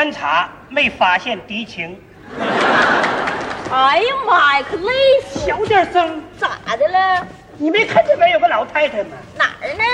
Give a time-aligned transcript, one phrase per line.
[0.00, 2.00] 观察，没发现敌情。
[3.70, 4.92] 哎呀妈呀，可累
[5.28, 5.40] 死！
[5.46, 7.26] 小点声，咋的了？
[7.58, 9.10] 你没看这边有个老太太吗？
[9.36, 9.84] 哪儿呢？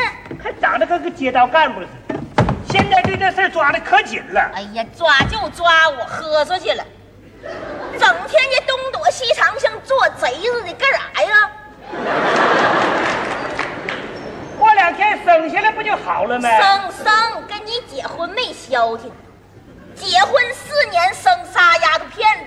[0.40, 2.14] 还长得跟个街道干部似的。
[2.70, 4.48] 现在对这事抓的可紧了。
[4.54, 6.84] 哎呀，抓就抓，我喝出去了。
[7.98, 11.50] 整天这东躲西藏，像做贼似的，干啥呀？
[14.56, 16.48] 过两天生下来不就好了吗？
[16.48, 19.10] 生生跟你结婚没消停，
[19.96, 22.44] 结婚四年生仨丫头片子，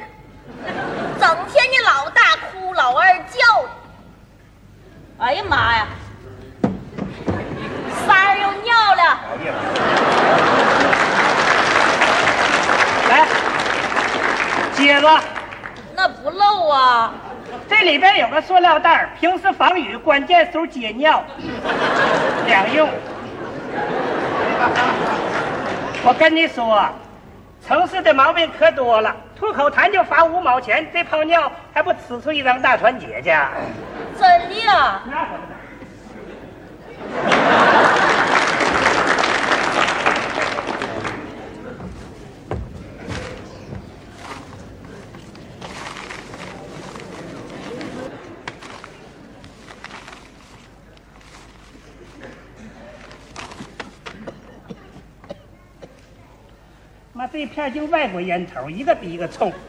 [1.19, 3.69] 整天你老大哭老二叫的。
[5.17, 5.87] 哎呀妈呀！
[8.07, 9.19] 三儿又尿了。
[13.09, 13.27] 来，
[14.73, 15.19] 接着，
[15.95, 17.13] 那不漏啊！
[17.67, 21.23] 这里边有个塑料袋儿，平时防雨，关键时候接尿，
[22.45, 22.89] 两用。
[26.03, 26.89] 我跟你说，
[27.69, 33.29] 城市的毛病可多了，吐口痰就罚五毛钱，这泡尿还不呲出一张大团结去？
[34.19, 35.03] 真的呀？
[35.05, 35.43] 那可不
[57.31, 59.53] 这片就外国烟头，一个比一个冲。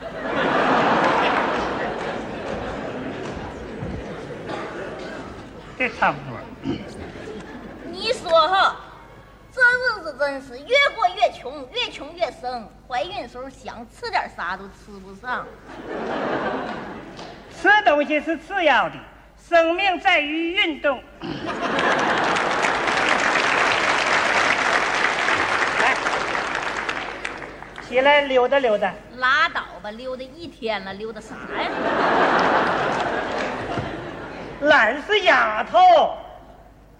[5.78, 6.38] 这差不多。
[7.90, 8.76] 你说哈，
[9.52, 12.68] 这日子真是越过越穷，越穷越生。
[12.88, 15.46] 怀孕时候想吃点啥都吃不上。
[17.60, 18.94] 吃东西是次要的，
[19.48, 21.02] 生命在于运动。
[27.90, 28.94] 起来溜达溜达。
[29.16, 31.68] 拉倒吧，溜达一天了，溜达啥呀？
[34.60, 35.76] 懒是丫头，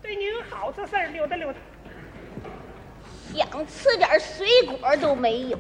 [0.03, 1.59] 对你有好处事儿，溜达溜达。
[3.33, 5.59] 想吃点水果都没有。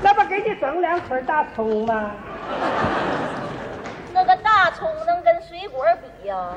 [0.00, 2.12] 那不给你整两捆大葱吗？
[4.14, 5.84] 那个大葱能跟水果
[6.22, 6.48] 比呀？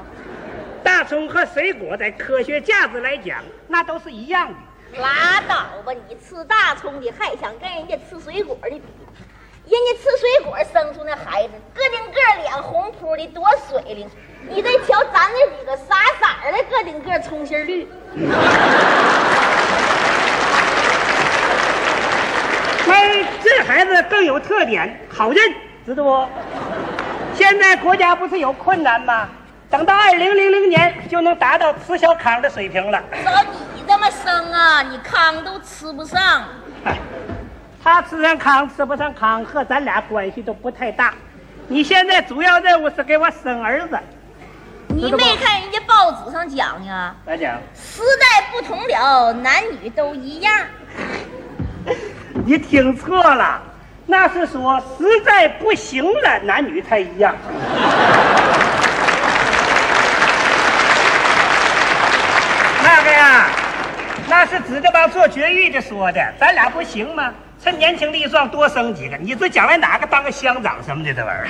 [0.81, 4.55] 大葱和水果在科学价值来讲，那都是一样的。
[5.01, 5.39] 拉
[5.93, 8.83] 你吃大葱的还想跟人家吃水果的比？
[9.65, 14.09] 人家吃水果生出那孩子，个顶个脸红扑的，多水灵。
[14.49, 17.87] 你再瞧咱那几个傻傻的，个顶个葱心绿。
[22.91, 25.53] 哎，这孩子更有特点，好认，
[25.85, 26.27] 知道不？
[27.35, 29.29] 现在国家不是有困难吗？
[29.69, 33.03] 等到二零零零年就能达到吃小康的水平了。
[33.21, 33.68] 找你这
[33.99, 36.43] 么生啊，你糠都吃不上。
[36.85, 36.97] 哎，
[37.83, 41.13] 他吃上糠吃不上糠和咱俩关系都不太大。
[41.67, 43.99] 你现在主要任务是给我生儿子。
[44.87, 47.13] 你没看人家报纸上讲呀？
[47.25, 47.55] 咋讲？
[47.75, 50.51] 时代不同了，男女都一样。
[52.45, 53.61] 你听错了，
[54.07, 57.35] 那是说实在不行了，男女才一样。
[62.83, 63.49] 那个呀，
[64.27, 67.31] 那是指着帮做绝育的说的，咱俩不行吗？
[67.61, 71.49] 趁年轻力壮多生几个，你这将来哪个当个乡长什么的这玩意儿？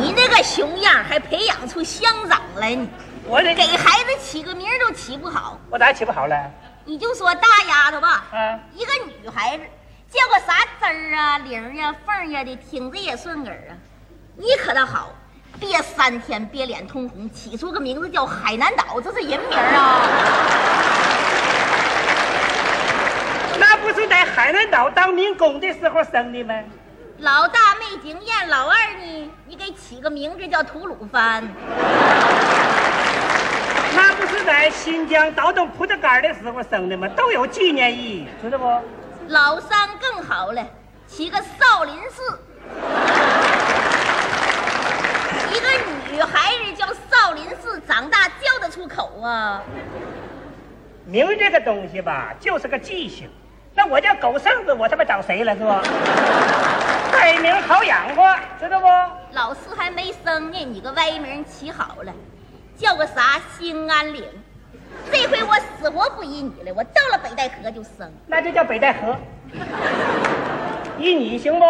[0.00, 2.86] 你那个熊样还培养出乡长来呢？
[3.24, 6.36] 我这给孩子起个名都起不好，我咋起不好了？
[6.84, 9.62] 你就说大丫头吧，嗯一个女孩子
[10.10, 13.72] 叫个啥滋儿啊、铃儿呀、凤儿呀的，听着也顺耳啊。
[14.36, 15.12] 你可倒好，
[15.60, 20.00] 憋三天憋脸通红，起出个名字叫海南岛，这是人名啊。
[23.58, 26.52] 那不是在海南岛当民工的时候生的吗？
[27.18, 31.46] 老大没经验，老二呢，你给起个名字叫吐鲁番。
[33.94, 37.06] 那不是在新疆倒腾葡萄干的时候生的吗？
[37.16, 38.64] 都有纪念意义，知道不？
[39.28, 40.66] 老三更好了，
[41.06, 42.36] 起个少林寺。
[45.52, 45.68] 一个
[46.12, 49.62] 女孩子叫少林寺，长大叫得出口啊？
[51.06, 53.30] 名这个东西吧，就是个记性。
[53.74, 55.82] 那我叫狗剩子，我他妈找谁了是吧？
[57.14, 58.86] 歪名好养活，知道不？
[59.32, 62.12] 老四还没生呢，你个歪名起好了，
[62.76, 64.24] 叫个啥兴安岭。
[65.10, 68.12] 这回我死活不依你了，我到了北戴河就生。
[68.26, 69.16] 那就叫北戴河。
[70.98, 71.64] 依你行不？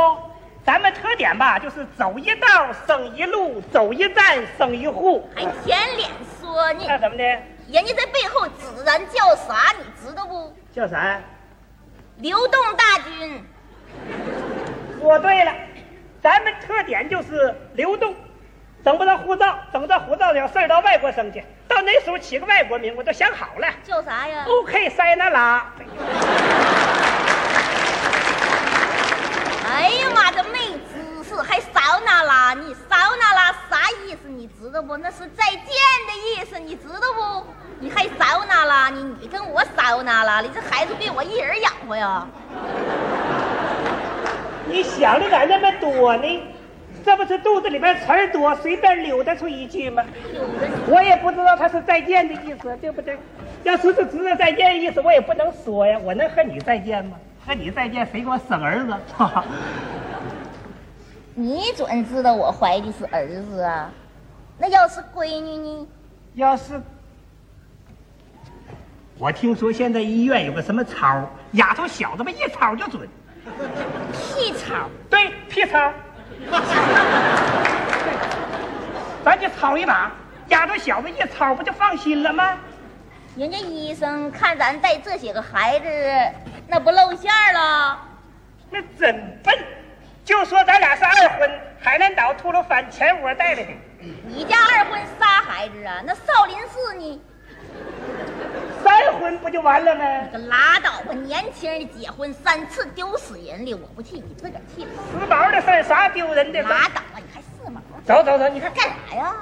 [0.64, 5.28] 咱们特点吧，就是走一道生一路，走一站生一户。
[5.34, 6.08] 还舔脸
[6.40, 6.84] 说呢？
[6.86, 7.24] 那怎么的？
[7.68, 11.20] 人家在背后指咱叫啥，你知道不叫啥呀？
[12.20, 13.44] 流动大军。
[15.00, 15.54] 说对了，
[16.22, 18.14] 咱们特点就是流动，
[18.84, 23.68] 整不着护照，整着护照有事儿到外国生去，到那时候起个外国名，我都想好了。
[23.82, 25.72] 叫啥呀？OK，塞那拉。
[29.72, 30.58] 哎呀妈，这没
[30.92, 32.52] 知识，还烧那拉？
[32.52, 34.28] 你烧那拉啥意思？
[34.28, 34.98] 你知道不？
[34.98, 37.46] 那是再见的意思，你知道不？
[37.80, 38.90] 你还烧那了？
[38.94, 40.42] 你你跟我烧那了？
[40.42, 42.26] 你这孩子被我一人养活呀？
[44.66, 46.42] 你想的咋那么多呢？
[47.02, 50.04] 这不是肚子里边词儿多，随便溜达出一句吗？
[50.86, 53.18] 我也不知道他是再见的意思，对不对？
[53.64, 55.98] 要说是知道再见的意思，我也不能说呀。
[56.04, 57.16] 我能和你再见吗？
[57.46, 58.92] 和你再见，谁给我生儿子？
[59.16, 59.44] 哈 哈
[61.34, 63.90] 你准知道我怀的是儿子啊？
[64.58, 65.88] 那要是闺女呢？
[66.34, 66.78] 要是
[69.20, 73.06] 我听说现在医院有个什么操，丫头小子们一操就准。
[74.14, 74.88] 屁操！
[75.10, 75.92] 对，屁操。
[79.22, 80.10] 咱就操一把，
[80.48, 82.56] 丫头小子一操不就放心了吗？
[83.36, 85.86] 人家医生看咱带这些个孩子，
[86.66, 88.00] 那不露馅了？
[88.70, 89.54] 那真笨，
[90.24, 93.68] 就说咱俩是二婚，海南岛秃噜番前窝带来的，
[94.26, 96.00] 你家二婚仨孩子啊？
[96.06, 97.20] 那少林寺呢？
[98.90, 100.04] 三婚不就完了吗？
[100.22, 101.12] 你可拉倒吧！
[101.12, 104.90] 年轻人结婚三次丢死人了，我不气，你自个儿气吧。
[105.12, 106.60] 时髦的事儿啥丢人的？
[106.62, 107.80] 拉倒吧，你还四毛？
[108.04, 109.32] 走走走，你看干啥呀？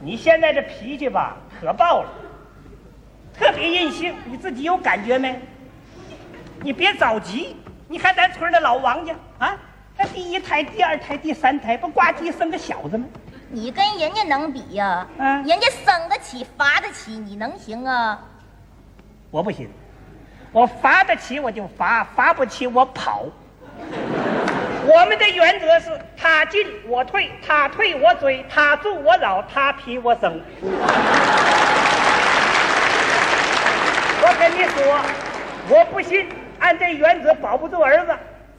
[0.00, 2.10] 你现在这脾气吧，可爆了，
[3.38, 5.40] 特别任性，你自己有感觉没？
[6.62, 9.56] 你别着急，你看咱村的老王家啊，
[9.96, 13.06] 那第一胎、第二胎、第三胎，不呱唧生个小子吗？
[13.48, 18.18] 你跟人家能比呀、嗯人家生得起，罚得起，你能行啊？
[19.30, 19.70] 我不行，
[20.50, 23.24] 我罚得起我就罚，罚不起我跑。
[24.88, 30.40] 我们的原则是他进我退，他退我追，他住我扰，他批我生。
[34.22, 35.00] 我跟你说，
[35.68, 36.28] 我不信，
[36.58, 38.12] 按这原则保不住儿子。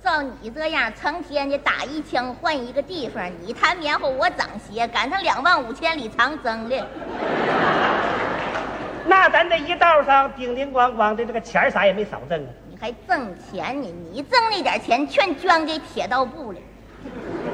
[0.03, 6.87] 照你这样，成天的打一枪换一个地方，你弹棉花，我长鞋，赶上两万五千里长征了。
[9.05, 12.49] 那咱这一道上叮叮咣咣的，这个钱啥也没少挣啊。
[12.69, 13.87] 你还挣钱呢？
[14.11, 16.59] 你挣那点钱全捐给铁道部了。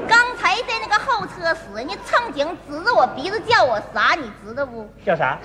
[0.07, 4.89] 刚才在那个候车室，人家乘警指着我鼻子叫我啥，你知道不？
[5.05, 5.37] 叫啥？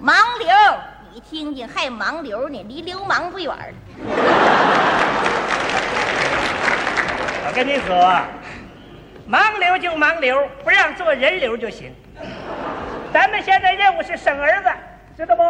[0.00, 0.48] 盲流，
[1.14, 3.72] 你听听，还盲流呢，离流氓不远儿。
[7.52, 8.18] 我跟你说，
[9.28, 11.94] 盲流就盲流，不让做人流就行。
[13.12, 14.70] 咱们现在任务是生儿子，
[15.18, 15.42] 知道不？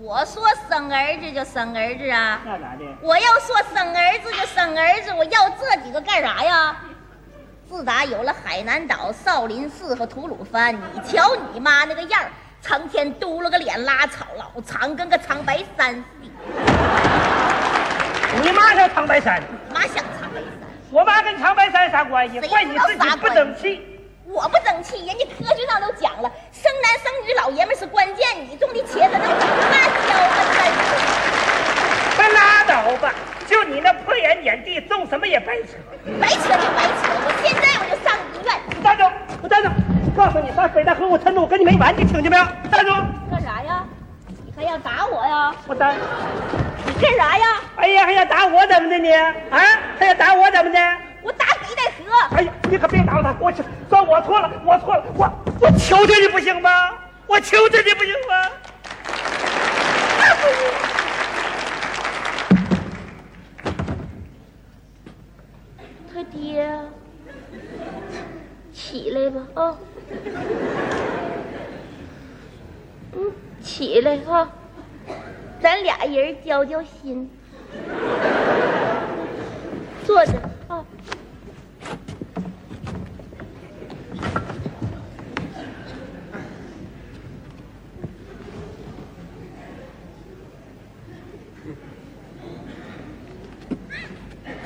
[0.00, 2.84] 我说生儿子就生儿子啊，那咋的？
[3.00, 6.76] 我要说生儿子就生儿子，我要这几个干啥呀？
[7.70, 12.26] 自打有了海南岛、少林寺和吐鲁番，你瞧你妈那个样儿，
[12.60, 16.28] 成天嘟了个脸，拉草老长，跟个长白山似的。
[18.42, 19.40] 你妈叫长白山，
[19.72, 20.21] 妈想长白山，
[20.92, 22.38] 我妈跟长白山啥关系？
[22.40, 23.80] 怪你自己不争气。
[24.26, 30.36] 我不争气，人家科学上都讲了，生男生女老爷们是关键，你种的茄子能长辣椒啊？
[32.14, 33.14] 快拉倒吧！
[33.46, 35.78] 就你那破眼眼地，种什么也白扯。
[36.20, 38.54] 白扯就白扯，我现在我就上医院。
[38.76, 39.04] 你站住！
[39.42, 39.70] 我站住！
[40.14, 42.44] 告诉你，上北戴河我吞住，我跟你没完，你听见没有？
[42.70, 42.92] 站住！
[43.30, 43.82] 干啥呀？
[44.44, 45.54] 你还要打我呀？
[45.66, 45.90] 我打。
[45.90, 47.46] 你干啥呀？
[47.76, 49.10] 哎呀，还要打我怎么的你？
[49.12, 49.34] 啊，
[50.02, 50.78] 还要打我怎么的？
[51.22, 52.36] 我打北戴河。
[52.36, 56.90] 哎呀，你可别打了他，我去，算我错了，我错了，我我求求你不行吗？
[57.28, 58.50] 我求求你不行吗？
[66.12, 66.68] 他爹，
[68.72, 69.76] 起来吧啊！
[73.12, 73.32] 嗯，
[73.62, 74.48] 起来哈、
[75.60, 77.30] 咱俩人交交心，
[80.12, 80.32] 坐着
[80.68, 80.84] 啊。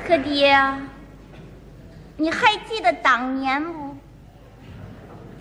[0.05, 0.81] 可爹呀，
[2.17, 3.95] 你还记得当年不？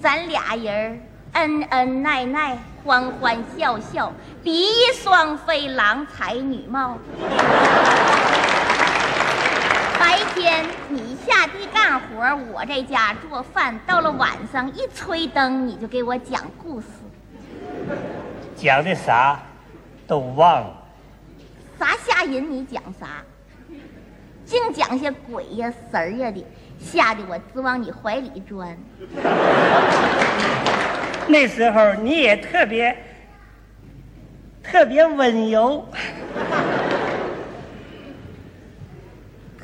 [0.01, 4.13] 咱俩人恩恩爱爱，欢欢笑笑，
[4.45, 6.97] 比翼双飞，郎才女貌。
[10.37, 13.81] 白天你下地干活，我在家做饭。
[13.87, 16.87] 到了晚上一吹灯，你就给我讲故事。
[18.55, 19.41] 讲的啥？
[20.07, 20.77] 都忘了。
[21.79, 23.23] 啥吓人你讲啥？
[24.45, 26.45] 净讲些鬼呀神儿呀的，
[26.79, 28.77] 吓得我直往你怀里钻。
[31.29, 32.95] 那时候你也特别
[34.63, 35.89] 特别温柔，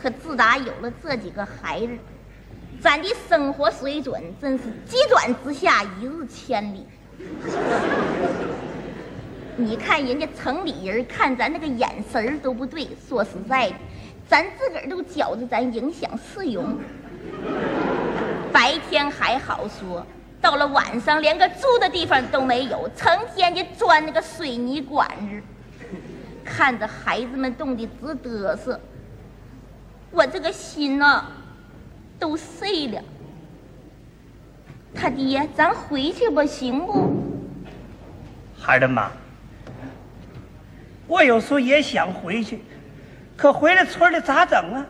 [0.03, 1.93] 可自打有了这几个孩子，
[2.81, 6.85] 咱的生活水准真是急转直下，一日千里。
[9.55, 13.77] 你看人家城里人看咱那个眼神都不对，说实在的，
[14.29, 16.77] 咱自个儿都觉着咱影响市容。
[18.53, 20.05] 白天还好说，
[20.41, 25.41] 到了晚上连个住的地方都没有，成天就钻那个水泥管子，
[26.45, 28.81] 看着孩子们冻得直嘚瑟，
[30.13, 31.25] 我这个心呐、
[32.19, 33.03] 都碎了。
[34.95, 37.11] 他爹，咱回去吧，行不？
[38.61, 39.11] 孩儿的妈，
[41.07, 42.63] 我有时候也想回去，
[43.37, 44.87] 可回了村里咋整啊？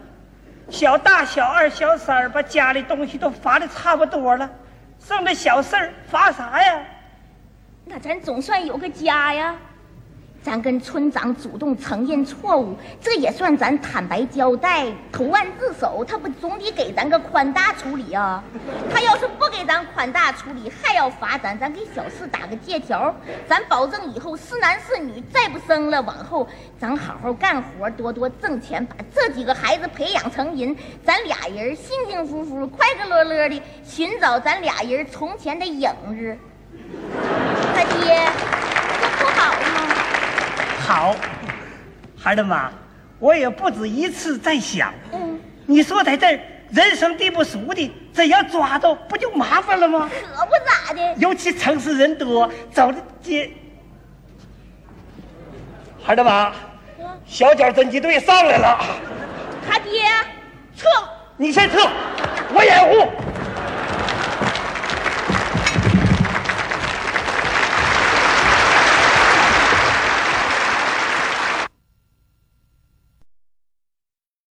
[0.68, 4.50] 小大、小二、小三儿把家里东西都罚的差不多了，
[4.98, 6.82] 剩的小事儿罚啥呀？
[7.84, 9.54] 那咱总算有个家呀。
[10.42, 16.04] 咱跟村长主动承认错误，这也算咱坦白交代、投案自首。
[16.04, 18.42] 他不总得给咱个宽大处理啊？
[18.92, 23.14] 他要是不给咱宽大处理，还要罚咱，咱给小四打个借条，
[23.48, 36.36] 咱保证以后是男是女再不生了，往后咱好好干活，多多挣钱，把这几个孩子培养成人，咱俩人幸幸福福、快快乐乐的寻找咱俩人从前的影子。
[37.74, 38.28] 他爹，
[39.00, 39.81] 这不好吗？
[40.84, 41.14] 好，
[42.18, 42.70] 孩儿的妈，
[43.20, 50.10] 我也不止一次在想，嗯，你说在这儿人生地不熟的，真要抓到不就麻烦了吗？
[50.34, 51.14] 可不咋的。
[51.18, 53.48] 尤其城市人多，走的街。
[56.02, 56.52] 孩儿的妈，
[57.24, 58.84] 小脚侦缉队上来了，
[59.70, 60.02] 他爹，
[60.76, 60.88] 撤！
[61.36, 61.78] 你先撤，
[62.52, 63.08] 我掩护。